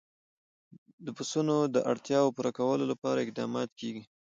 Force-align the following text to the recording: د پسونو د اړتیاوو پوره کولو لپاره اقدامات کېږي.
د 1.05 1.07
پسونو 1.17 1.55
د 1.75 1.77
اړتیاوو 1.91 2.33
پوره 2.35 2.51
کولو 2.59 2.85
لپاره 2.91 3.23
اقدامات 3.25 3.69
کېږي. 3.79 4.03